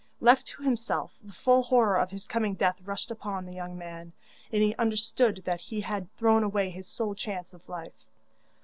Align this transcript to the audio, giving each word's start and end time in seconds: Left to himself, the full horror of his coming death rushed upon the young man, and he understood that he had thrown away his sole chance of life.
Left 0.19 0.47
to 0.47 0.63
himself, 0.63 1.13
the 1.21 1.31
full 1.31 1.61
horror 1.61 1.95
of 1.97 2.09
his 2.09 2.25
coming 2.25 2.55
death 2.55 2.81
rushed 2.83 3.11
upon 3.11 3.45
the 3.45 3.53
young 3.53 3.77
man, 3.77 4.13
and 4.51 4.63
he 4.63 4.73
understood 4.77 5.43
that 5.45 5.61
he 5.61 5.81
had 5.81 6.11
thrown 6.17 6.41
away 6.43 6.71
his 6.71 6.87
sole 6.87 7.13
chance 7.13 7.53
of 7.53 7.69
life. 7.69 8.03